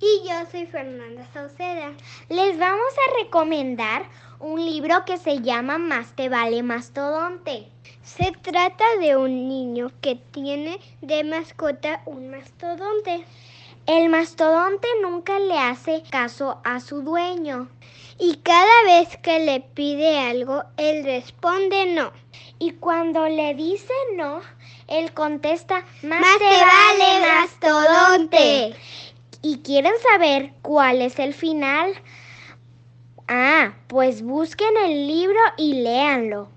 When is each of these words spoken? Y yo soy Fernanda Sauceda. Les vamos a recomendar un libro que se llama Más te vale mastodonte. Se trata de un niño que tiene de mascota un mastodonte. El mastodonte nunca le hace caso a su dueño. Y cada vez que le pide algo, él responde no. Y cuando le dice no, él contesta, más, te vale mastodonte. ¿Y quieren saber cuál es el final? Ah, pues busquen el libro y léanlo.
Y 0.00 0.28
yo 0.28 0.34
soy 0.50 0.64
Fernanda 0.66 1.26
Sauceda. 1.32 1.92
Les 2.28 2.56
vamos 2.56 2.92
a 2.96 3.24
recomendar 3.24 4.04
un 4.38 4.64
libro 4.64 5.04
que 5.04 5.18
se 5.18 5.40
llama 5.40 5.78
Más 5.78 6.14
te 6.14 6.28
vale 6.28 6.62
mastodonte. 6.62 7.66
Se 8.04 8.30
trata 8.30 8.84
de 9.00 9.16
un 9.16 9.48
niño 9.48 9.90
que 10.00 10.14
tiene 10.14 10.78
de 11.00 11.24
mascota 11.24 12.00
un 12.06 12.30
mastodonte. 12.30 13.24
El 13.86 14.08
mastodonte 14.08 14.86
nunca 15.02 15.40
le 15.40 15.58
hace 15.58 16.04
caso 16.08 16.60
a 16.62 16.78
su 16.78 17.02
dueño. 17.02 17.68
Y 18.20 18.36
cada 18.36 18.82
vez 18.84 19.16
que 19.16 19.40
le 19.40 19.60
pide 19.60 20.20
algo, 20.20 20.62
él 20.76 21.04
responde 21.04 21.86
no. 21.86 22.12
Y 22.60 22.72
cuando 22.72 23.28
le 23.28 23.54
dice 23.54 23.92
no, 24.14 24.42
él 24.86 25.12
contesta, 25.12 25.84
más, 26.02 26.38
te 26.38 26.44
vale 26.44 27.26
mastodonte. 27.26 28.76
¿Y 29.42 29.58
quieren 29.58 29.92
saber 30.12 30.52
cuál 30.62 31.00
es 31.00 31.18
el 31.18 31.32
final? 31.32 31.92
Ah, 33.28 33.74
pues 33.86 34.22
busquen 34.22 34.76
el 34.84 35.06
libro 35.06 35.38
y 35.56 35.82
léanlo. 35.82 36.48